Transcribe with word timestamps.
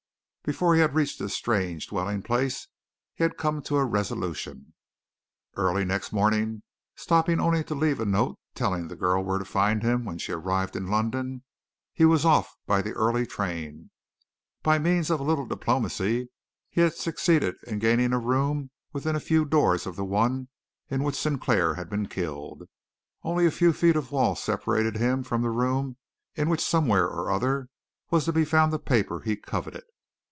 Before 0.43 0.73
he 0.73 0.81
had 0.81 0.95
reached 0.95 1.19
his 1.19 1.35
strange 1.35 1.85
dwelling 1.85 2.23
place 2.23 2.67
he 3.13 3.23
had 3.23 3.37
come 3.37 3.61
to 3.61 3.77
a 3.77 3.85
resolution. 3.85 4.73
Early 5.55 5.85
next 5.85 6.11
morning, 6.11 6.63
stopping 6.95 7.39
only 7.39 7.63
to 7.63 7.75
leave 7.75 7.99
a 7.99 8.05
note 8.05 8.39
telling 8.55 8.87
the 8.87 8.95
girl 8.95 9.23
where 9.23 9.37
to 9.37 9.45
find 9.45 9.83
him 9.83 10.03
when 10.03 10.17
she 10.17 10.31
arrived 10.31 10.75
in 10.75 10.87
London, 10.87 11.43
he 11.93 12.05
was 12.05 12.25
off 12.25 12.57
by 12.65 12.81
the 12.81 12.91
early 12.93 13.27
train. 13.27 13.91
By 14.63 14.79
means 14.79 15.11
of 15.11 15.19
a 15.19 15.23
little 15.23 15.45
diplomacy 15.45 16.29
he 16.71 16.81
had 16.81 16.95
succeeded 16.95 17.53
in 17.67 17.77
gaining 17.77 18.11
a 18.11 18.17
room 18.17 18.71
within 18.93 19.15
a 19.15 19.19
few 19.19 19.45
doors 19.45 19.85
of 19.85 19.95
the 19.95 20.03
one 20.03 20.47
in 20.89 21.03
which 21.03 21.15
Sinclair 21.19 21.75
had 21.75 21.87
been 21.87 22.07
killed. 22.07 22.63
Only 23.21 23.45
a 23.45 23.51
few 23.51 23.73
feet 23.73 23.95
of 23.95 24.11
wall 24.11 24.33
separated 24.35 24.97
him 24.97 25.21
from 25.21 25.43
the 25.43 25.51
room 25.51 25.97
in 26.33 26.49
which, 26.49 26.65
somewhere 26.65 27.05
or 27.07 27.29
other, 27.31 27.69
was 28.09 28.25
to 28.25 28.33
be 28.33 28.43
found 28.43 28.73
the 28.73 28.79
paper 28.79 29.19
he 29.19 29.35
coveted. 29.37 29.83